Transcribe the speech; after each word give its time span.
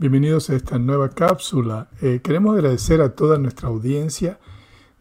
Bienvenidos 0.00 0.48
a 0.48 0.54
esta 0.54 0.78
nueva 0.78 1.08
cápsula. 1.08 1.88
Eh, 2.00 2.20
queremos 2.22 2.54
agradecer 2.54 3.00
a 3.00 3.16
toda 3.16 3.36
nuestra 3.36 3.66
audiencia 3.66 4.38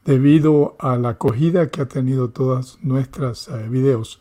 debido 0.04 0.76
a 0.80 0.98
la 0.98 1.10
acogida 1.10 1.70
que 1.70 1.82
ha 1.82 1.88
tenido 1.88 2.32
todas 2.32 2.80
nuestras 2.82 3.48
eh, 3.48 3.70
videos. 3.70 4.20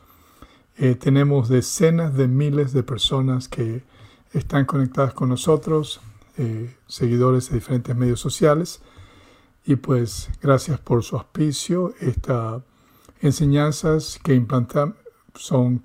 Eh, 0.76 0.94
tenemos 0.94 1.48
decenas 1.48 2.14
de 2.14 2.28
miles 2.28 2.74
de 2.74 2.82
personas 2.82 3.48
que 3.48 3.84
están 4.34 4.66
conectadas 4.66 5.14
con 5.14 5.30
nosotros, 5.30 6.02
seguidores 6.86 7.48
de 7.48 7.54
diferentes 7.54 7.96
medios 7.96 8.20
sociales. 8.20 8.82
Y 9.64 9.76
pues 9.76 10.28
gracias 10.42 10.78
por 10.78 11.02
su 11.04 11.16
auspicio. 11.16 11.94
Estas 12.00 12.60
enseñanzas 13.22 14.20
que 14.22 14.34
implantan 14.34 14.94
son 15.34 15.80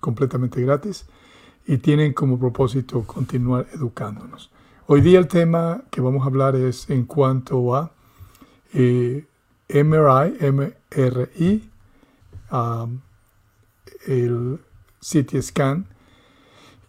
completamente 0.00 0.62
gratis 0.62 1.04
y 1.66 1.78
tienen 1.78 2.12
como 2.12 2.38
propósito 2.38 3.02
continuar 3.02 3.66
educándonos. 3.72 4.50
Hoy 4.86 5.00
día 5.00 5.18
el 5.18 5.26
tema 5.26 5.82
que 5.90 6.00
vamos 6.00 6.22
a 6.22 6.26
hablar 6.26 6.54
es 6.54 6.88
en 6.90 7.04
cuanto 7.04 7.74
a 7.74 7.90
eh, 8.72 9.26
MRI, 9.68 10.36
MRI, 10.52 11.70
el 14.06 14.60
CT 15.00 15.42
scan, 15.42 15.86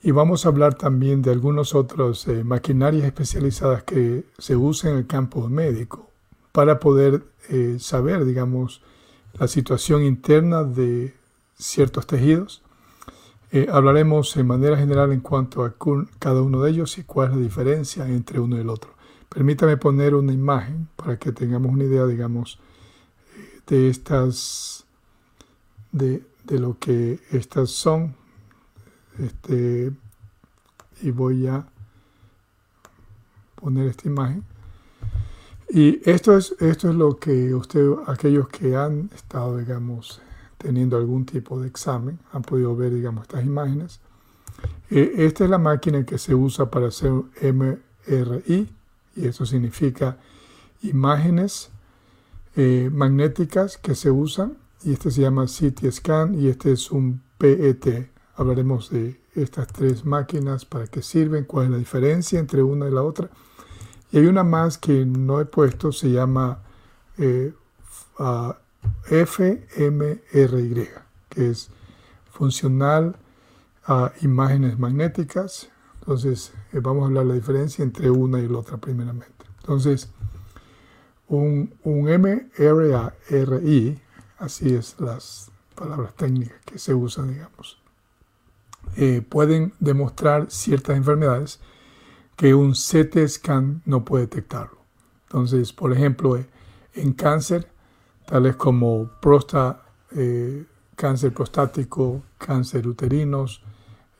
y 0.03 0.11
vamos 0.11 0.45
a 0.45 0.49
hablar 0.49 0.75
también 0.75 1.23
de 1.23 1.31
algunas 1.31 1.73
otras 1.73 2.27
eh, 2.27 2.43
maquinarias 2.43 3.03
especializadas 3.03 3.83
que 3.83 4.25
se 4.37 4.55
usan 4.55 4.91
en 4.91 4.97
el 4.99 5.07
campo 5.07 5.49
médico 5.49 6.11
para 6.51 6.79
poder 6.79 7.23
eh, 7.49 7.77
saber, 7.79 8.25
digamos, 8.25 8.83
la 9.39 9.47
situación 9.47 10.03
interna 10.03 10.63
de 10.63 11.15
ciertos 11.57 12.05
tejidos 12.05 12.61
eh, 13.51 13.67
hablaremos 13.71 14.35
en 14.35 14.47
manera 14.47 14.77
general 14.77 15.13
en 15.13 15.21
cuanto 15.21 15.63
a 15.63 15.73
cada 16.19 16.41
uno 16.41 16.61
de 16.61 16.71
ellos 16.71 16.97
y 16.97 17.03
cuál 17.03 17.29
es 17.29 17.35
la 17.37 17.41
diferencia 17.41 18.07
entre 18.07 18.39
uno 18.39 18.57
y 18.57 18.61
el 18.61 18.69
otro. 18.69 18.91
Permítame 19.29 19.77
poner 19.77 20.15
una 20.15 20.33
imagen 20.33 20.89
para 20.95 21.17
que 21.17 21.31
tengamos 21.31 21.71
una 21.71 21.85
idea, 21.85 22.05
digamos, 22.05 22.59
de 23.67 23.89
estas, 23.89 24.85
de, 25.91 26.23
lo 26.49 26.77
que 26.77 27.19
estas 27.31 27.71
son. 27.71 28.15
Este, 29.17 29.91
y 31.01 31.11
voy 31.11 31.47
a 31.47 31.67
poner 33.55 33.87
esta 33.87 34.07
imagen. 34.07 34.43
Y 35.69 36.01
esto 36.09 36.37
es, 36.37 36.55
esto 36.59 36.89
es 36.89 36.95
lo 36.95 37.17
que 37.17 37.53
usted, 37.53 37.91
aquellos 38.07 38.47
que 38.47 38.75
han 38.75 39.09
estado, 39.13 39.57
digamos, 39.57 40.21
teniendo 40.57 40.97
algún 40.97 41.25
tipo 41.25 41.59
de 41.59 41.67
examen, 41.67 42.19
han 42.31 42.41
podido 42.41 42.75
ver, 42.75 42.93
digamos, 42.93 43.23
estas 43.23 43.45
imágenes. 43.45 43.99
Eh, 44.89 45.13
esta 45.17 45.43
es 45.43 45.49
la 45.49 45.57
máquina 45.57 46.05
que 46.05 46.17
se 46.17 46.33
usa 46.33 46.69
para 46.71 46.87
hacer 46.87 47.11
MRI, 47.41 48.69
y 49.15 49.27
eso 49.27 49.45
significa 49.45 50.17
imágenes 50.81 51.69
eh, 52.55 52.89
magnéticas 52.91 53.77
que 53.77 53.95
se 53.95 54.11
usan, 54.11 54.57
y 54.83 54.93
este 54.93 55.11
se 55.11 55.21
llama 55.21 55.45
CT 55.45 55.91
scan, 55.91 56.39
y 56.39 56.47
este 56.47 56.71
es 56.71 56.91
un 56.91 57.21
PET. 57.37 58.09
Hablaremos 58.35 58.89
de 58.89 59.19
estas 59.35 59.67
tres 59.67 60.05
máquinas, 60.05 60.65
para 60.65 60.87
qué 60.87 61.01
sirven, 61.01 61.45
cuál 61.45 61.65
es 61.65 61.71
la 61.71 61.77
diferencia 61.77 62.39
entre 62.39 62.63
una 62.63 62.87
y 62.87 62.91
la 62.91 63.03
otra. 63.03 63.29
Y 64.11 64.17
hay 64.17 64.25
una 64.25 64.43
más 64.43 64.77
que 64.77 65.05
no 65.05 65.39
he 65.41 65.45
puesto, 65.45 65.91
se 65.91 66.11
llama 66.11 66.59
eh, 67.17 67.53
FMRY, 69.09 70.89
que 71.29 71.49
es 71.49 71.69
funcional 72.31 73.15
a 73.85 74.11
imágenes 74.21 74.77
magnéticas. 74.77 75.69
Entonces, 75.99 76.53
eh, 76.73 76.79
vamos 76.79 77.03
a 77.03 77.07
hablar 77.07 77.25
la 77.25 77.33
diferencia 77.33 77.83
entre 77.83 78.09
una 78.09 78.39
y 78.39 78.47
la 78.47 78.59
otra 78.59 78.77
primeramente. 78.77 79.45
Entonces, 79.59 80.09
un, 81.27 81.73
un 81.83 82.05
MRI, 82.05 83.99
así 84.39 84.73
es 84.73 84.95
las 84.99 85.51
palabras 85.75 86.15
técnicas 86.15 86.57
que 86.65 86.79
se 86.79 86.93
usan, 86.93 87.33
digamos, 87.33 87.79
eh, 88.95 89.21
pueden 89.21 89.73
demostrar 89.79 90.49
ciertas 90.49 90.95
enfermedades 90.97 91.59
que 92.35 92.53
un 92.53 92.73
CT 92.73 93.27
scan 93.27 93.81
no 93.85 94.05
puede 94.05 94.25
detectarlo. 94.25 94.77
Entonces, 95.23 95.73
por 95.73 95.91
ejemplo, 95.91 96.37
eh, 96.37 96.47
en 96.93 97.13
cáncer, 97.13 97.69
tales 98.27 98.57
como 98.57 99.09
eh, 100.11 100.65
cáncer 100.95 101.33
prostático, 101.33 102.23
cáncer 102.37 102.87
uterinos, 102.87 103.63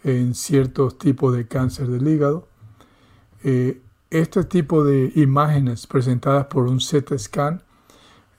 en 0.04 0.34
ciertos 0.34 0.98
tipos 0.98 1.36
de 1.36 1.48
cáncer 1.48 1.88
del 1.88 2.08
hígado. 2.08 2.48
Eh, 3.44 3.82
este 4.10 4.46
tipo 4.46 4.86
de 4.86 5.12
imágenes 5.16 5.86
presentadas 5.86 6.46
por 6.46 6.68
un 6.68 6.78
CT 6.78 7.18
scan 7.18 7.62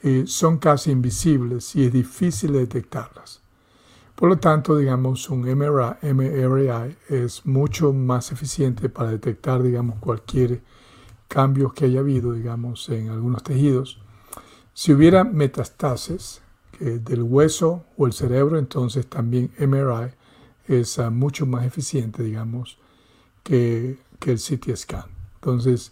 eh, 0.03 0.25
son 0.27 0.57
casi 0.57 0.91
invisibles 0.91 1.77
y 1.77 1.85
es 1.85 1.93
difícil 1.93 2.55
detectarlas. 2.55 3.43
Por 4.15 4.31
lo 4.31 4.39
tanto, 4.39 4.75
digamos, 4.77 5.29
un 5.29 5.43
MRI, 5.43 6.13
MRI 6.15 6.97
es 7.11 7.45
mucho 7.45 7.93
más 7.93 8.33
eficiente 8.33 8.89
para 8.89 9.11
detectar, 9.11 9.63
digamos, 9.63 9.99
cualquier 9.99 10.63
cambio 11.29 11.73
que 11.73 11.85
haya 11.85 12.01
habido, 12.01 12.33
digamos, 12.33 12.89
en 12.89 13.11
algunos 13.11 13.43
tejidos 13.43 14.01
si 14.79 14.93
hubiera 14.93 15.25
metastasis 15.25 16.41
del 16.79 17.25
hueso 17.25 17.85
o 17.97 18.07
el 18.07 18.13
cerebro, 18.13 18.61
entonces 18.61 19.09
también 19.09 19.51
MRI 19.59 20.13
es 20.69 21.01
ah, 21.01 21.11
mucho 21.11 21.47
más 21.47 21.65
eficiente, 21.67 22.23
digamos, 22.23 22.79
que, 23.43 23.99
el 24.25 24.39
CT 24.39 24.77
scan. 24.77 25.07
Entonces, 25.35 25.91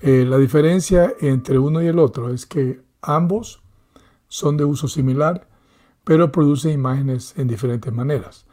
eh, 0.00 0.24
la 0.26 0.38
diferencia 0.38 1.12
entre 1.20 1.58
uno 1.58 1.82
y 1.82 1.86
el 1.86 1.98
otro 1.98 2.32
es 2.32 2.46
que 2.46 2.80
ambos 3.02 3.60
son 4.26 4.56
de 4.56 4.64
uso 4.64 4.88
similar, 4.88 5.46
pero 6.02 6.32
producen 6.32 6.72
imágenes 6.72 7.34
en 7.36 7.46
diferentes 7.46 7.92
maneras. 7.92 8.46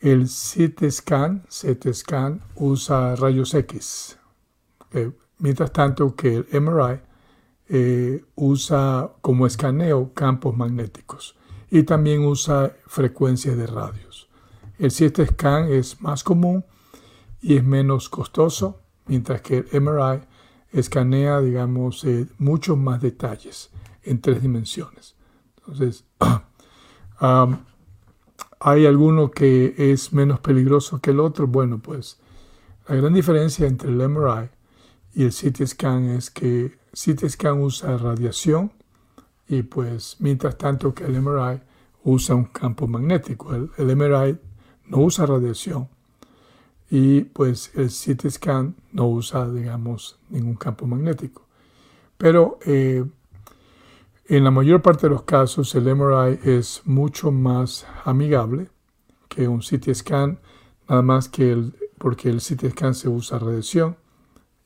El 0.00 0.24
CT 0.24 0.90
scan, 0.90 1.42
CT 1.50 1.92
scan 1.92 2.40
usa 2.54 3.14
rayos 3.14 3.52
X, 3.52 4.16
eh, 4.92 5.10
mientras 5.36 5.70
tanto 5.70 6.16
que 6.16 6.36
el 6.36 6.62
MRI 6.62 7.05
eh, 7.68 8.24
usa 8.36 9.12
como 9.20 9.46
escaneo 9.46 10.12
campos 10.14 10.56
magnéticos 10.56 11.36
y 11.70 11.82
también 11.82 12.24
usa 12.24 12.76
frecuencias 12.86 13.56
de 13.56 13.66
radios. 13.66 14.28
El 14.78 14.92
CT 14.92 15.32
scan 15.32 15.72
es 15.72 16.00
más 16.00 16.22
común 16.22 16.64
y 17.40 17.56
es 17.56 17.64
menos 17.64 18.08
costoso, 18.08 18.80
mientras 19.06 19.40
que 19.40 19.64
el 19.72 19.80
MRI 19.80 20.20
escanea, 20.72 21.40
digamos, 21.40 22.04
eh, 22.04 22.26
muchos 22.38 22.76
más 22.76 23.00
detalles 23.00 23.70
en 24.02 24.20
tres 24.20 24.42
dimensiones. 24.42 25.16
Entonces, 25.58 26.04
¿hay 28.60 28.86
alguno 28.86 29.30
que 29.30 29.74
es 29.76 30.12
menos 30.12 30.40
peligroso 30.40 31.00
que 31.00 31.10
el 31.10 31.20
otro? 31.20 31.46
Bueno, 31.46 31.78
pues 31.78 32.20
la 32.88 32.94
gran 32.94 33.14
diferencia 33.14 33.66
entre 33.66 33.88
el 33.90 34.08
MRI 34.08 34.50
y 35.14 35.24
el 35.24 35.32
CT 35.32 35.66
scan 35.66 36.10
es 36.10 36.30
que 36.30 36.78
CT 36.96 37.28
scan 37.28 37.60
usa 37.60 37.98
radiación 37.98 38.72
y 39.48 39.62
pues 39.62 40.16
mientras 40.18 40.56
tanto 40.56 40.94
que 40.94 41.04
el 41.04 41.20
MRI 41.20 41.60
usa 42.04 42.34
un 42.34 42.46
campo 42.46 42.86
magnético. 42.86 43.54
El, 43.54 43.96
MRI 43.96 44.38
no 44.86 44.98
usa 44.98 45.26
radiación 45.26 45.88
y 46.90 47.22
pues 47.22 47.70
el 47.74 47.88
CT 47.88 48.30
scan 48.30 48.76
no 48.92 49.08
usa, 49.08 49.46
digamos, 49.50 50.18
ningún 50.30 50.54
campo 50.54 50.86
magnético. 50.86 51.42
Pero 52.16 52.58
eh, 52.64 53.04
en 54.28 54.44
la 54.44 54.50
mayor 54.50 54.80
parte 54.80 55.06
de 55.06 55.10
los 55.10 55.24
casos 55.24 55.74
el 55.74 55.94
MRI 55.94 56.40
es 56.44 56.80
mucho 56.86 57.30
más 57.30 57.86
amigable 58.04 58.70
que 59.28 59.48
un 59.48 59.60
CT 59.60 59.92
scan, 59.92 60.38
nada 60.88 61.02
más 61.02 61.28
que 61.28 61.52
el, 61.52 61.74
porque 61.98 62.30
el 62.30 62.38
CT 62.38 62.70
scan 62.70 62.94
se 62.94 63.10
usa 63.10 63.38
radiación 63.38 63.96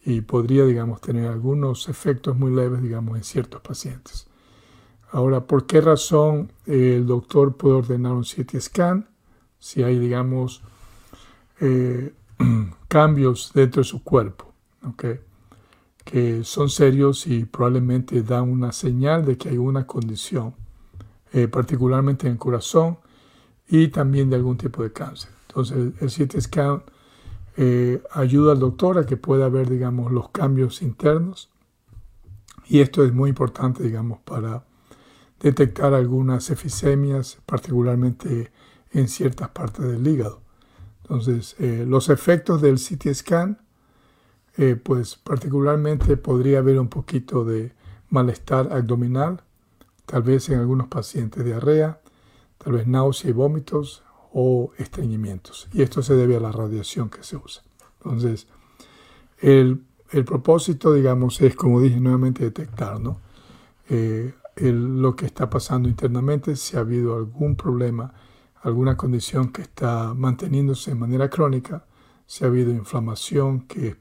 y 0.04 0.22
podría, 0.22 0.64
digamos, 0.64 1.00
tener 1.00 1.28
algunos 1.28 1.88
efectos 1.88 2.36
muy 2.36 2.52
leves, 2.52 2.82
digamos, 2.82 3.16
en 3.16 3.24
ciertos 3.24 3.60
pacientes. 3.60 4.26
Ahora, 5.12 5.46
¿por 5.46 5.66
qué 5.66 5.80
razón 5.80 6.52
el 6.66 7.06
doctor 7.06 7.56
puede 7.56 7.76
ordenar 7.76 8.12
un 8.12 8.22
CT 8.22 8.60
scan 8.60 9.08
si 9.58 9.82
hay, 9.82 9.98
digamos, 9.98 10.62
eh, 11.60 12.14
cambios 12.88 13.52
dentro 13.54 13.82
de 13.82 13.84
su 13.84 14.02
cuerpo, 14.02 14.52
que 16.04 16.44
son 16.44 16.70
serios 16.70 17.26
y 17.26 17.44
probablemente 17.44 18.22
dan 18.22 18.50
una 18.50 18.72
señal 18.72 19.24
de 19.24 19.36
que 19.36 19.50
hay 19.50 19.58
una 19.58 19.86
condición, 19.86 20.54
eh, 21.32 21.46
particularmente 21.46 22.26
en 22.26 22.34
el 22.34 22.38
corazón 22.38 22.98
y 23.68 23.88
también 23.88 24.30
de 24.30 24.36
algún 24.36 24.56
tipo 24.56 24.82
de 24.82 24.92
cáncer? 24.92 25.30
Entonces, 25.48 25.92
el 26.00 26.08
CT 26.08 26.40
scan 26.40 26.82
eh, 27.62 28.02
ayuda 28.12 28.52
al 28.52 28.58
doctor 28.58 28.96
a 28.96 29.04
que 29.04 29.18
pueda 29.18 29.50
ver, 29.50 29.68
digamos, 29.68 30.10
los 30.12 30.30
cambios 30.30 30.80
internos. 30.80 31.50
Y 32.66 32.80
esto 32.80 33.04
es 33.04 33.12
muy 33.12 33.28
importante, 33.28 33.82
digamos, 33.82 34.20
para 34.20 34.64
detectar 35.40 35.92
algunas 35.92 36.48
efisemias, 36.48 37.36
particularmente 37.44 38.50
en 38.92 39.08
ciertas 39.08 39.50
partes 39.50 39.84
del 39.84 40.08
hígado. 40.08 40.40
Entonces, 41.02 41.54
eh, 41.58 41.84
los 41.86 42.08
efectos 42.08 42.62
del 42.62 42.76
CT 42.76 43.12
scan 43.12 43.58
eh, 44.56 44.76
pues 44.82 45.16
particularmente 45.16 46.16
podría 46.16 46.60
haber 46.60 46.80
un 46.80 46.88
poquito 46.88 47.44
de 47.44 47.74
malestar 48.08 48.72
abdominal, 48.72 49.42
tal 50.06 50.22
vez 50.22 50.48
en 50.48 50.60
algunos 50.60 50.88
pacientes 50.88 51.44
diarrea, 51.44 52.00
tal 52.56 52.72
vez 52.72 52.86
náusea 52.86 53.28
y 53.28 53.34
vómitos 53.34 54.02
o 54.32 54.72
estreñimientos. 54.78 55.68
Y 55.72 55.82
esto 55.82 56.02
se 56.02 56.14
debe 56.14 56.36
a 56.36 56.40
la 56.40 56.52
radiación 56.52 57.10
que 57.10 57.22
se 57.22 57.36
usa. 57.36 57.62
Entonces, 57.98 58.46
el, 59.38 59.84
propósito, 60.24 60.92
digamos, 60.92 61.40
es, 61.40 61.54
como 61.56 61.80
dije 61.80 62.00
nuevamente, 62.00 62.44
detectar 62.44 63.00
¿no? 63.00 63.20
Eh, 63.88 64.34
lo 64.56 65.16
que 65.16 65.26
está 65.26 65.48
pasando 65.48 65.88
internamente, 65.88 66.56
si 66.56 66.76
ha 66.76 66.80
habido 66.80 67.16
algún 67.16 67.56
problema, 67.56 68.12
alguna 68.62 68.96
condición 68.96 69.52
que 69.52 69.62
está 69.62 70.12
manteniéndose 70.14 70.90
de 70.90 70.96
manera 70.96 71.30
crónica, 71.30 71.86
si 72.26 72.44
ha 72.44 72.48
habido 72.48 72.70
inflamación 72.70 73.62
que, 73.62 73.96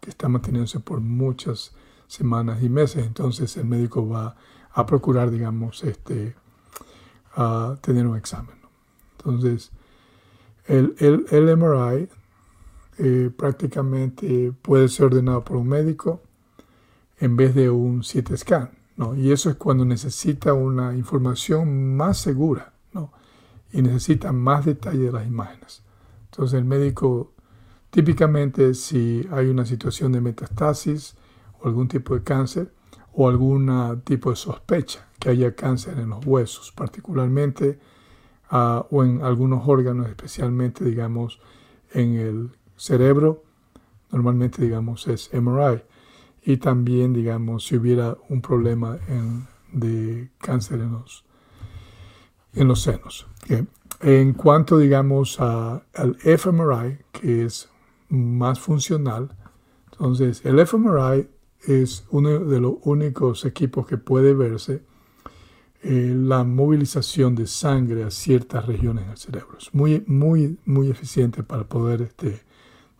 que 0.00 0.10
está 0.10 0.28
manteniéndose 0.28 0.80
por 0.80 1.00
muchas 1.00 1.74
semanas 2.06 2.62
y 2.62 2.68
meses, 2.68 3.06
entonces 3.06 3.56
el 3.56 3.66
médico 3.66 4.08
va 4.08 4.36
a 4.72 4.86
procurar, 4.86 5.30
digamos, 5.30 5.84
este, 5.84 6.34
a 7.34 7.76
tener 7.82 8.06
un 8.06 8.16
examen. 8.16 8.59
Entonces, 9.24 9.70
el, 10.66 10.94
el, 10.98 11.56
MRI 11.56 12.08
eh, 12.98 13.30
prácticamente 13.36 14.52
puede 14.62 14.88
ser 14.88 15.06
ordenado 15.06 15.44
por 15.44 15.56
un 15.56 15.68
médico 15.68 16.22
en 17.18 17.36
vez 17.36 17.54
de 17.54 17.70
un 17.70 18.00
CT 18.00 18.36
scan. 18.36 18.70
¿no? 18.96 19.14
Y 19.14 19.32
eso 19.32 19.50
es 19.50 19.56
cuando 19.56 19.84
necesita 19.84 20.54
una 20.54 20.94
información 20.94 21.96
más 21.96 22.18
segura 22.18 22.72
¿no? 22.92 23.12
y 23.72 23.82
necesita 23.82 24.32
más 24.32 24.64
detalle 24.64 25.04
de 25.04 25.12
las 25.12 25.26
imágenes. 25.26 25.82
Entonces 26.30 26.58
el 26.58 26.64
médico 26.64 27.32
típicamente 27.90 28.74
si 28.74 29.26
hay 29.32 29.48
una 29.48 29.66
situación 29.66 30.12
de 30.12 30.20
metastasis 30.20 31.16
o 31.60 31.68
algún 31.68 31.88
tipo 31.88 32.14
de 32.14 32.22
cáncer 32.22 32.72
o 33.12 33.28
algún 33.28 34.02
tipo 34.04 34.30
de 34.30 34.36
sospecha 34.36 35.08
que 35.18 35.30
haya 35.30 35.54
cáncer 35.54 35.98
en 35.98 36.10
los 36.10 36.24
huesos, 36.24 36.72
particularmente 36.72 37.78
ah, 38.50 38.86
o 38.90 39.04
en 39.04 39.22
algunos 39.22 39.66
órganos, 39.66 40.08
especialmente 40.08 40.84
digamos 40.84 41.40
en 41.92 42.14
el 42.16 42.50
cerebro, 42.76 43.42
normalmente 44.10 44.62
digamos 44.62 45.06
es 45.08 45.30
MRI 45.32 45.82
y 46.42 46.56
también, 46.56 47.12
digamos, 47.12 47.66
si 47.66 47.76
hubiera 47.76 48.16
un 48.28 48.40
problema 48.40 48.98
de 49.72 50.30
cáncer 50.38 50.80
en 50.80 50.92
los, 50.92 51.24
en 52.54 52.68
los 52.68 52.82
senos. 52.82 53.26
En 54.00 54.32
cuanto, 54.32 54.78
digamos, 54.78 55.38
al 55.40 56.16
fMRI, 56.16 56.98
que 57.12 57.44
es 57.44 57.68
más 58.08 58.58
funcional, 58.58 59.36
entonces 59.92 60.44
el 60.44 60.66
fMRI 60.66 61.28
es 61.66 62.06
uno 62.10 62.38
de 62.38 62.60
los 62.60 62.74
únicos 62.84 63.44
equipos 63.44 63.86
que 63.86 63.98
puede 63.98 64.32
verse 64.32 64.82
eh, 65.82 66.14
la 66.14 66.44
movilización 66.44 67.34
de 67.34 67.46
sangre 67.46 68.04
a 68.04 68.10
ciertas 68.10 68.66
regiones 68.66 69.06
del 69.06 69.16
cerebro. 69.16 69.58
Es 69.58 69.72
muy, 69.72 70.04
muy, 70.06 70.58
muy 70.64 70.90
eficiente 70.90 71.42
para 71.42 71.64
poder 71.64 72.02
este, 72.02 72.42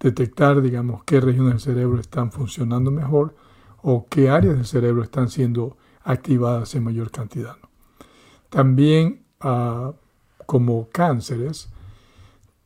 detectar, 0.01 0.63
digamos, 0.63 1.05
qué 1.05 1.21
regiones 1.21 1.53
del 1.53 1.75
cerebro 1.75 2.01
están 2.01 2.33
funcionando 2.33 2.91
mejor 2.91 3.35
o 3.83 4.07
qué 4.09 4.31
áreas 4.31 4.57
del 4.57 4.67
cerebro 4.67 5.03
están 5.03 5.29
siendo 5.29 5.77
activadas 6.03 6.75
en 6.75 6.85
mayor 6.85 7.11
cantidad. 7.11 7.57
También 8.49 9.23
ah, 9.41 9.93
como 10.47 10.89
cánceres 10.91 11.69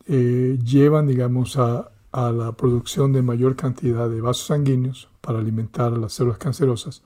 eh, 0.07 0.59
llevan, 0.65 1.07
digamos, 1.07 1.57
a, 1.57 1.91
la 2.13 2.53
producción 2.53 3.13
de 3.13 3.23
mayor 3.23 3.57
cantidad 3.57 4.09
de 4.09 4.21
vasos 4.21 4.47
sanguíneos 4.47 5.09
para 5.21 5.41
alimentar 5.41 5.93
a 5.93 5.97
las 5.97 6.13
células 6.13 6.39
cancerosas. 6.39 7.03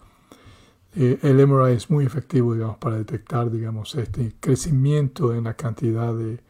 Eh, 0.97 1.19
el 1.23 1.47
MRI 1.47 1.75
es 1.75 1.91
muy 1.91 2.05
efectivo, 2.05 2.55
digamos, 2.55 2.79
para 2.79 2.97
detectar, 2.97 3.51
digamos, 3.51 3.95
este 3.95 4.35
crecimiento 4.41 5.35
en 5.35 5.45
la 5.45 5.55
cantidad 5.55 6.15
de, 6.15 6.41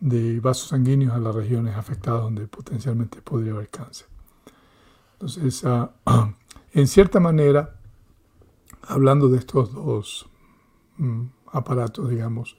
de 0.00 0.40
vasos 0.40 0.68
sanguíneos 0.68 1.14
a 1.14 1.18
las 1.18 1.34
regiones 1.34 1.76
afectadas 1.76 2.22
donde 2.22 2.46
potencialmente 2.46 3.20
podría 3.22 3.52
haber 3.52 3.68
cáncer. 3.68 4.06
Entonces, 5.14 5.64
ah, 5.64 5.90
en 6.72 6.86
cierta 6.86 7.18
manera, 7.18 7.76
hablando 8.82 9.28
de 9.28 9.38
estos 9.38 9.72
dos 9.72 10.28
mm, 10.96 11.24
aparatos, 11.52 12.08
digamos, 12.08 12.56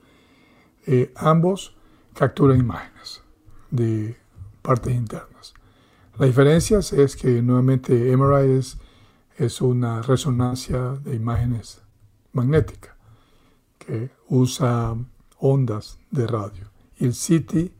eh, 0.86 1.14
ambos 1.16 1.76
capturan 2.14 2.60
imágenes 2.60 3.24
de 3.72 4.18
partes 4.62 4.94
internas. 4.94 5.54
La 6.18 6.26
diferencia 6.26 6.80
es 6.80 7.16
que 7.16 7.42
nuevamente 7.42 8.16
MRI 8.18 8.58
es, 8.58 8.78
es 9.40 9.62
una 9.62 10.02
resonancia 10.02 11.00
de 11.04 11.16
imágenes 11.16 11.82
magnética 12.34 12.98
que 13.78 14.12
usa 14.28 14.96
ondas 15.38 15.98
de 16.12 16.28
radio 16.28 16.70
y 17.00 17.06
el 17.06 17.14
CT 17.14 17.72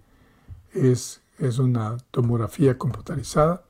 es, 0.74 1.22
es 1.38 1.60
una 1.60 1.98
tomografía 2.12 2.78
computarizada. 2.78 3.66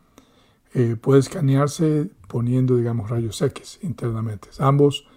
Eh, 0.75 0.95
puede 1.01 1.21
escanearse 1.21 2.11
poniendo, 2.27 2.77
digamos, 2.77 3.09
rayos 3.09 3.41
X 3.41 3.79
internamente. 3.81 4.49
Ambos 4.59 5.07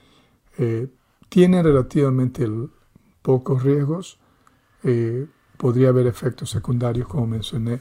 eh, 0.57 0.89
tienen 1.29 1.65
relativamente 1.65 2.49
pocos 3.21 3.63
riesgos. 3.63 4.19
Eh, 4.83 5.27
podría 5.59 5.91
haber 5.91 6.07
efectos 6.07 6.49
secundarios, 6.49 7.07
como 7.07 7.27
mencioné, 7.27 7.81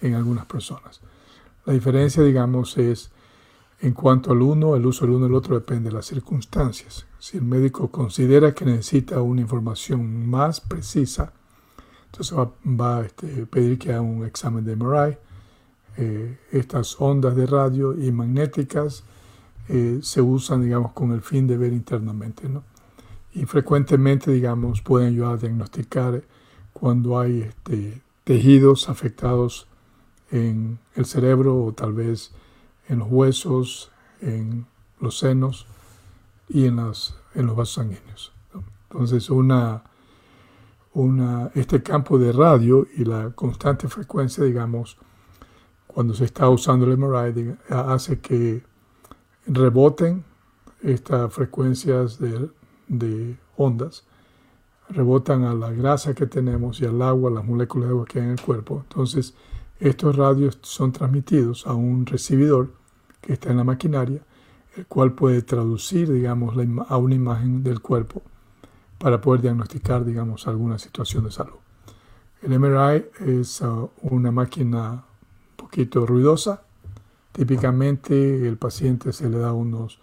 en 0.00 0.14
algunas 0.14 0.46
personas. 0.46 1.02
La 1.66 1.74
diferencia, 1.74 2.22
digamos, 2.22 2.78
es 2.78 3.12
en 3.82 3.92
cuanto 3.94 4.32
al 4.32 4.42
uno, 4.42 4.76
el 4.76 4.84
uso 4.84 5.06
del 5.06 5.14
uno 5.14 5.26
y 5.26 5.28
el 5.30 5.34
otro 5.34 5.54
depende 5.54 5.88
de 5.88 5.96
las 5.96 6.06
circunstancias. 6.06 7.06
Si 7.18 7.38
el 7.38 7.44
médico 7.44 7.88
considera 7.90 8.54
que 8.54 8.64
necesita 8.64 9.22
una 9.22 9.40
información 9.40 10.28
más 10.28 10.60
precisa, 10.60 11.32
entonces 12.06 12.36
va, 12.36 12.98
a 12.98 13.00
este, 13.02 13.46
pedir 13.46 13.78
que 13.78 13.92
haga 13.92 14.02
un 14.02 14.24
examen 14.26 14.64
de 14.64 14.76
MRI. 14.76 15.16
Eh, 15.96 16.38
estas 16.52 17.00
ondas 17.00 17.34
de 17.36 17.46
radio 17.46 17.92
y 17.98 18.10
magnéticas 18.12 19.04
eh, 19.68 20.00
se 20.02 20.20
usan, 20.20 20.62
digamos, 20.62 20.92
con 20.92 21.12
el 21.12 21.22
fin 21.22 21.46
de 21.46 21.56
ver 21.56 21.72
internamente, 21.72 22.48
¿no? 22.48 22.64
Y 23.32 23.46
frecuentemente, 23.46 24.32
digamos, 24.32 24.82
pueden 24.82 25.08
ayudar 25.08 25.34
a 25.34 25.36
diagnosticar 25.36 26.22
cuando 26.72 27.18
hay 27.18 27.42
este, 27.42 28.02
tejidos 28.24 28.88
afectados 28.88 29.68
en 30.30 30.78
el 30.96 31.06
cerebro 31.06 31.64
o 31.64 31.72
tal 31.72 31.92
vez 31.92 32.32
en 32.90 32.98
los 32.98 33.08
huesos, 33.10 33.90
en 34.20 34.66
los 34.98 35.18
senos 35.18 35.66
y 36.48 36.66
en, 36.66 36.76
las, 36.76 37.16
en 37.34 37.46
los 37.46 37.56
vasos 37.56 37.74
sanguíneos. 37.74 38.32
Entonces, 38.90 39.30
una 39.30 39.84
este 41.54 41.82
campo 41.82 42.18
de 42.18 42.32
radio 42.32 42.86
y 42.96 43.04
la 43.04 43.30
constante 43.30 43.88
frecuencia, 43.88 44.44
digamos, 44.44 44.98
cuando 45.86 46.14
se 46.14 46.24
está 46.24 46.48
usando 46.48 46.86
el 46.86 46.98
MRI, 46.98 47.56
hace 47.68 48.20
que 48.20 48.62
reboten 49.46 50.24
estas 50.82 51.32
frecuencias 51.32 52.18
de, 52.18 52.50
de, 52.88 53.38
ondas, 53.56 54.04
rebotan 54.88 55.44
a 55.44 55.54
la 55.54 55.70
grasa 55.70 56.14
que 56.14 56.26
tenemos 56.26 56.80
y 56.80 56.86
al 56.86 57.00
agua, 57.02 57.30
las 57.30 57.44
moléculas 57.44 57.88
de 57.88 57.94
agua 57.94 58.06
que 58.06 58.18
hay 58.18 58.24
en 58.24 58.32
el 58.32 58.40
cuerpo. 58.40 58.84
Entonces, 58.88 59.34
estos 59.78 60.16
radios 60.16 60.58
son 60.62 60.92
transmitidos 60.92 61.66
a 61.66 61.74
un 61.74 62.04
recibidor 62.04 62.79
que 63.20 63.34
está 63.34 63.50
en 63.50 63.58
la 63.58 63.64
maquinaria, 63.64 64.22
el 64.76 64.86
cual 64.86 65.12
puede 65.12 65.42
traducir, 65.42 66.12
digamos, 66.12 66.54
a 66.88 66.96
una 66.96 67.14
imagen 67.14 67.62
del 67.62 67.80
cuerpo 67.80 68.22
para 68.98 69.20
poder 69.20 69.42
diagnosticar, 69.42 70.04
digamos, 70.04 70.46
alguna 70.46 70.78
situación 70.78 71.24
de 71.24 71.30
salud. 71.30 71.56
El 72.42 72.58
MRI 72.58 73.06
es 73.20 73.60
uh, 73.60 73.90
una 74.02 74.30
máquina 74.30 74.92
un 74.92 75.56
poquito 75.56 76.06
ruidosa. 76.06 76.62
Típicamente 77.32 78.48
el 78.48 78.56
paciente 78.56 79.12
se 79.12 79.28
le 79.28 79.38
da 79.38 79.52
unos, 79.52 79.98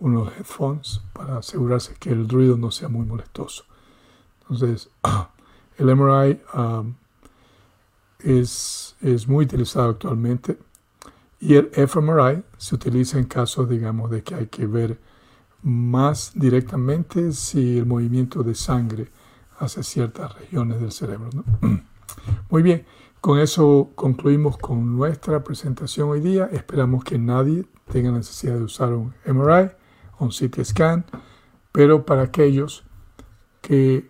unos 0.00 0.32
headphones 0.36 1.00
para 1.12 1.38
asegurarse 1.38 1.94
que 1.98 2.10
el 2.10 2.28
ruido 2.28 2.56
no 2.56 2.70
sea 2.70 2.88
muy 2.88 3.04
molestoso. 3.04 3.64
Entonces, 4.42 4.88
el 5.78 5.94
MRI 5.94 6.40
um, 6.54 6.94
es, 8.20 8.96
es 9.00 9.28
muy 9.28 9.44
utilizado 9.44 9.90
actualmente 9.90 10.58
y 11.38 11.54
el 11.54 11.70
fMRI 11.70 12.42
se 12.56 12.74
utiliza 12.74 13.18
en 13.18 13.24
casos, 13.24 13.68
digamos, 13.68 14.10
de 14.10 14.22
que 14.22 14.34
hay 14.34 14.46
que 14.46 14.66
ver 14.66 14.98
más 15.62 16.32
directamente 16.34 17.32
si 17.32 17.78
el 17.78 17.86
movimiento 17.86 18.42
de 18.42 18.54
sangre 18.54 19.10
hacia 19.58 19.82
ciertas 19.82 20.34
regiones 20.38 20.80
del 20.80 20.92
cerebro. 20.92 21.30
Muy 22.50 22.62
bien, 22.62 22.86
con 23.20 23.38
eso 23.38 23.90
concluimos 23.94 24.56
con 24.58 24.96
nuestra 24.96 25.42
presentación 25.42 26.08
hoy 26.10 26.20
día. 26.20 26.48
Esperamos 26.52 27.04
que 27.04 27.18
nadie 27.18 27.66
tenga 27.90 28.10
necesidad 28.12 28.54
de 28.54 28.62
usar 28.62 28.92
un 28.92 29.14
MRI 29.24 29.70
o 30.18 30.24
un 30.24 30.30
CT 30.30 30.64
scan, 30.64 31.04
pero 31.72 32.06
para 32.06 32.22
aquellos 32.22 32.84
que, 33.60 34.08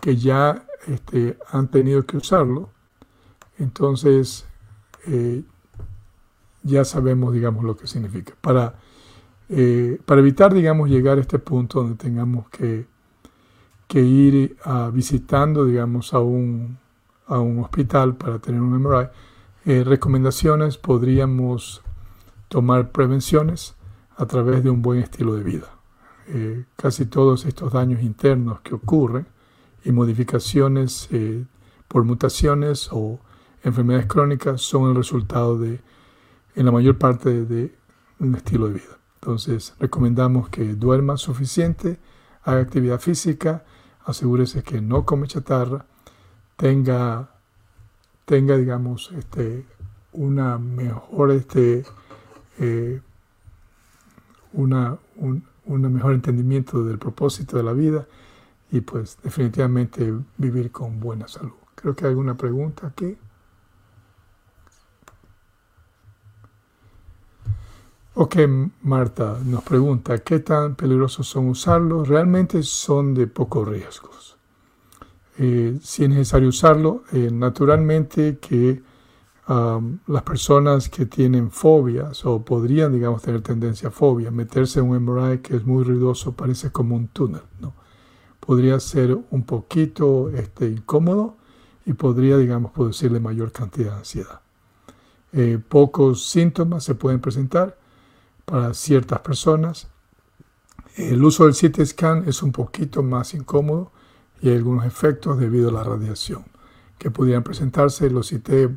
que 0.00 0.16
ya 0.16 0.66
este, 0.86 1.38
han 1.50 1.68
tenido 1.68 2.04
que 2.04 2.16
usarlo, 2.16 2.70
entonces 3.58 4.46
eh, 5.06 5.44
ya 6.64 6.84
sabemos, 6.84 7.32
digamos, 7.32 7.62
lo 7.62 7.76
que 7.76 7.86
significa. 7.86 8.34
Para, 8.40 8.74
eh, 9.48 10.00
para 10.04 10.20
evitar, 10.20 10.52
digamos, 10.52 10.88
llegar 10.88 11.18
a 11.18 11.20
este 11.20 11.38
punto 11.38 11.82
donde 11.82 11.96
tengamos 11.96 12.48
que, 12.48 12.86
que 13.86 14.00
ir 14.00 14.56
a, 14.64 14.88
visitando, 14.88 15.66
digamos, 15.66 16.14
a 16.14 16.20
un, 16.20 16.78
a 17.26 17.38
un 17.38 17.60
hospital 17.60 18.16
para 18.16 18.38
tener 18.38 18.60
un 18.60 18.82
MRI, 18.82 19.08
eh, 19.66 19.84
recomendaciones 19.84 20.78
podríamos 20.78 21.82
tomar 22.48 22.90
prevenciones 22.90 23.76
a 24.16 24.26
través 24.26 24.64
de 24.64 24.70
un 24.70 24.80
buen 24.80 25.00
estilo 25.00 25.36
de 25.36 25.42
vida. 25.44 25.68
Eh, 26.28 26.64
casi 26.76 27.04
todos 27.04 27.44
estos 27.44 27.72
daños 27.72 28.02
internos 28.02 28.60
que 28.60 28.74
ocurren 28.74 29.26
y 29.84 29.92
modificaciones 29.92 31.10
por 31.88 32.04
mutaciones 32.04 32.88
o 32.90 33.20
enfermedades 33.62 34.06
crónicas 34.06 34.62
son 34.62 34.88
el 34.88 34.96
resultado 34.96 35.58
de, 35.58 35.80
en 36.54 36.66
la 36.66 36.72
mayor 36.72 36.98
parte, 36.98 37.44
de 37.44 37.74
un 38.18 38.34
estilo 38.34 38.68
de 38.68 38.74
vida. 38.74 38.98
Entonces, 39.20 39.74
recomendamos 39.78 40.48
que 40.48 40.74
duerma 40.74 41.16
suficiente, 41.16 41.98
haga 42.42 42.60
actividad 42.60 43.00
física, 43.00 43.64
asegúrese 44.04 44.62
que 44.62 44.80
no 44.80 45.04
come 45.04 45.26
chatarra, 45.26 45.86
tenga, 46.56 47.30
tenga 48.24 48.56
digamos, 48.56 49.12
este, 49.12 49.64
una 50.12 50.58
mejor, 50.58 51.30
este, 51.32 51.84
eh, 52.58 53.00
una, 54.52 54.98
un, 55.16 55.44
un 55.66 55.92
mejor 55.92 56.14
entendimiento 56.14 56.84
del 56.84 56.98
propósito 56.98 57.56
de 57.56 57.62
la 57.62 57.72
vida 57.72 58.06
y 58.70 58.80
pues 58.80 59.18
definitivamente 59.22 60.12
vivir 60.36 60.70
con 60.70 61.00
buena 61.00 61.28
salud. 61.28 61.52
Creo 61.74 61.94
que 61.94 62.04
hay 62.04 62.10
alguna 62.10 62.36
pregunta 62.36 62.88
aquí. 62.88 63.16
Ok, 68.16 68.36
Marta 68.82 69.40
nos 69.44 69.64
pregunta, 69.64 70.18
¿qué 70.18 70.38
tan 70.38 70.76
peligrosos 70.76 71.26
son 71.26 71.48
usarlos? 71.48 72.06
Realmente 72.06 72.62
son 72.62 73.12
de 73.12 73.26
pocos 73.26 73.66
riesgos. 73.66 74.36
Eh, 75.36 75.80
si 75.82 76.04
es 76.04 76.08
necesario 76.08 76.48
usarlo, 76.48 77.02
eh, 77.12 77.28
naturalmente 77.32 78.38
que 78.38 78.80
las 79.46 80.22
personas 80.22 80.88
que 80.88 81.06
tienen 81.06 81.50
fobias 81.50 82.24
o 82.24 82.42
podrían, 82.44 82.92
digamos, 82.92 83.20
tener 83.20 83.42
tendencia 83.42 83.88
a 83.88 83.92
fobia, 83.92 84.30
meterse 84.30 84.78
en 84.78 84.88
un 84.88 84.96
MRI 85.04 85.38
que 85.38 85.56
es 85.56 85.66
muy 85.66 85.82
ruidoso, 85.82 86.32
parece 86.32 86.70
como 86.70 86.94
un 86.94 87.08
túnel, 87.08 87.42
¿no? 87.60 87.74
Podría 88.38 88.78
ser 88.78 89.18
un 89.30 89.42
poquito 89.42 90.30
este, 90.30 90.68
incómodo 90.68 91.36
y 91.84 91.92
podría, 91.94 92.38
digamos, 92.38 92.70
producirle 92.70 93.18
mayor 93.18 93.50
cantidad 93.50 93.90
de 93.90 93.98
ansiedad. 93.98 94.40
Eh, 95.32 95.58
pocos 95.68 96.24
síntomas 96.26 96.84
se 96.84 96.94
pueden 96.94 97.20
presentar, 97.20 97.76
para 98.44 98.74
ciertas 98.74 99.20
personas. 99.20 99.88
El 100.96 101.24
uso 101.24 101.46
del 101.46 101.54
CT 101.54 101.84
scan 101.84 102.24
es 102.28 102.42
un 102.42 102.52
poquito 102.52 103.02
más 103.02 103.34
incómodo 103.34 103.90
y 104.40 104.50
hay 104.50 104.56
algunos 104.56 104.84
efectos 104.84 105.38
debido 105.38 105.70
a 105.70 105.72
la 105.72 105.84
radiación 105.84 106.44
que 106.98 107.10
pudieran 107.10 107.42
presentarse. 107.42 108.10
Los 108.10 108.28
cité 108.28 108.70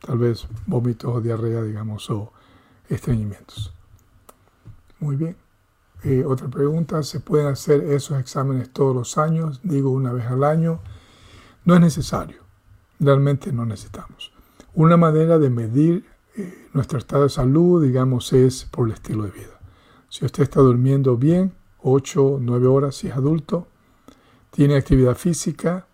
tal 0.00 0.18
vez 0.18 0.46
vómitos 0.66 1.14
o 1.14 1.20
diarrea, 1.20 1.62
digamos, 1.62 2.08
o 2.10 2.32
estreñimientos. 2.88 3.72
Muy 5.00 5.16
bien. 5.16 5.36
Eh, 6.04 6.24
otra 6.24 6.48
pregunta, 6.48 7.02
¿se 7.02 7.18
pueden 7.18 7.48
hacer 7.48 7.82
esos 7.82 8.20
exámenes 8.20 8.72
todos 8.72 8.94
los 8.94 9.18
años? 9.18 9.60
Digo 9.64 9.90
una 9.90 10.12
vez 10.12 10.26
al 10.26 10.44
año. 10.44 10.80
No 11.64 11.74
es 11.74 11.80
necesario. 11.80 12.42
Realmente 13.00 13.52
no 13.52 13.66
necesitamos. 13.66 14.32
Una 14.74 14.96
manera 14.96 15.38
de 15.38 15.50
medir 15.50 16.06
nuestro 16.72 16.98
estado 16.98 17.24
de 17.24 17.28
salud, 17.28 17.82
digamos, 17.82 18.32
es 18.32 18.64
por 18.64 18.86
el 18.88 18.94
estilo 18.94 19.24
de 19.24 19.30
vida. 19.30 19.60
Si 20.08 20.24
usted 20.24 20.44
está 20.44 20.60
durmiendo 20.60 21.16
bien, 21.16 21.52
8 21.78 22.24
o 22.24 22.38
9 22.40 22.66
horas 22.66 22.96
si 22.96 23.08
es 23.08 23.14
adulto, 23.14 23.68
tiene 24.50 24.76
actividad 24.76 25.16
física, 25.16 25.86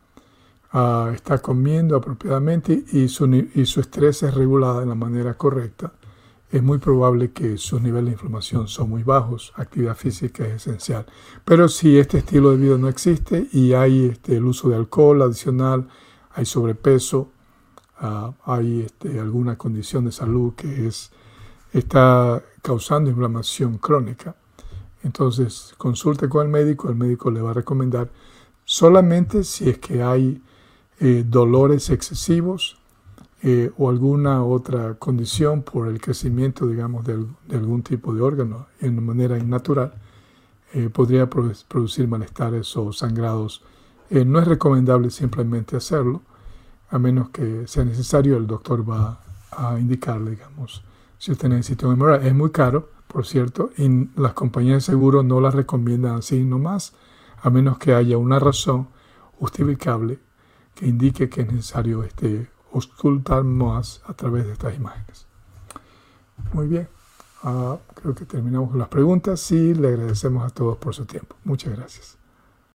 ah, 0.72 1.10
está 1.14 1.38
comiendo 1.38 1.96
apropiadamente 1.96 2.84
y 2.92 3.08
su, 3.08 3.26
y 3.26 3.62
estrés 3.62 4.22
es 4.22 4.34
regulado 4.34 4.80
de 4.80 4.86
la 4.86 4.94
manera 4.94 5.34
correcta, 5.34 5.92
es 6.54 6.62
muy 6.62 6.78
probable 6.78 7.32
que 7.32 7.58
sus 7.58 7.82
niveles 7.82 8.06
de 8.06 8.12
inflamación 8.12 8.68
son 8.68 8.88
muy 8.88 9.02
bajos. 9.02 9.52
Actividad 9.56 9.96
física 9.96 10.46
es 10.46 10.68
esencial. 10.68 11.04
Pero 11.44 11.68
si 11.68 11.98
este 11.98 12.18
estilo 12.18 12.52
de 12.52 12.58
vida 12.58 12.78
no 12.78 12.88
existe 12.88 13.48
y 13.52 13.72
hay 13.72 14.04
este, 14.06 14.36
el 14.36 14.44
uso 14.44 14.68
de 14.68 14.76
alcohol 14.76 15.22
adicional, 15.22 15.88
hay 16.30 16.44
sobrepeso, 16.44 17.32
Ah, 17.98 18.32
hay 18.44 18.82
este, 18.82 19.20
alguna 19.20 19.56
condición 19.56 20.04
de 20.04 20.12
salud 20.12 20.54
que 20.54 20.86
es, 20.86 21.10
está 21.72 22.42
causando 22.62 23.10
inflamación 23.10 23.78
crónica. 23.78 24.34
Entonces, 25.02 25.74
consulte 25.78 26.28
con 26.28 26.46
el 26.46 26.52
médico, 26.52 26.88
el 26.88 26.96
médico 26.96 27.30
le 27.30 27.40
va 27.40 27.50
a 27.50 27.54
recomendar 27.54 28.10
solamente 28.64 29.44
si 29.44 29.68
es 29.68 29.78
que 29.78 30.02
hay 30.02 30.42
eh, 30.98 31.24
dolores 31.26 31.90
excesivos 31.90 32.78
eh, 33.42 33.70
o 33.76 33.90
alguna 33.90 34.42
otra 34.42 34.94
condición 34.94 35.62
por 35.62 35.88
el 35.88 36.00
crecimiento, 36.00 36.66
digamos, 36.66 37.04
de, 37.04 37.24
algún 37.50 37.82
tipo 37.82 38.14
de 38.14 38.22
órgano 38.22 38.66
en 38.80 39.04
manera 39.04 39.38
innatural, 39.38 39.92
eh, 40.72 40.88
podría 40.88 41.28
producir 41.28 42.08
malestares 42.08 42.76
o 42.76 42.92
sangrados. 42.92 43.62
no 44.10 44.38
es 44.40 44.48
recomendable 44.48 45.10
simplemente 45.10 45.76
hacerlo, 45.76 46.22
a 46.94 46.98
menos 47.00 47.30
que 47.30 47.66
sea 47.66 47.84
necesario, 47.84 48.36
el 48.36 48.46
doctor 48.46 48.88
va 48.88 49.18
a 49.50 49.76
indicarle, 49.80 50.30
digamos, 50.30 50.84
si 51.18 51.32
usted 51.32 51.48
necesita 51.48 51.88
un 51.88 51.98
MRI. 51.98 52.28
Es 52.28 52.34
muy 52.34 52.52
caro, 52.52 52.88
por 53.08 53.26
cierto, 53.26 53.70
y 53.76 54.08
las 54.14 54.34
compañías 54.34 54.76
de 54.76 54.92
seguro 54.92 55.24
no 55.24 55.40
las 55.40 55.54
recomiendan 55.54 56.14
así 56.14 56.44
nomás, 56.44 56.94
a 57.42 57.50
menos 57.50 57.78
que 57.78 57.94
haya 57.94 58.16
una 58.16 58.38
razón 58.38 58.90
justificable 59.40 60.20
que 60.76 60.86
indique 60.86 61.28
que 61.28 61.40
es 61.40 61.52
necesario 61.52 62.04
este, 62.04 62.48
más 63.42 64.00
a 64.06 64.14
través 64.14 64.46
de 64.46 64.52
estas 64.52 64.76
imágenes. 64.76 65.26
Muy 66.52 66.68
bien, 66.68 66.88
ah, 67.42 67.76
creo 67.94 68.14
que 68.14 68.24
terminamos 68.24 68.70
con 68.70 68.78
las 68.78 68.88
preguntas 68.88 69.50
y 69.50 69.74
le 69.74 69.88
agradecemos 69.88 70.44
a 70.46 70.50
todos 70.50 70.78
por 70.78 70.94
su 70.94 71.06
tiempo. 71.06 71.34
Muchas 71.42 71.76
gracias. 71.76 72.23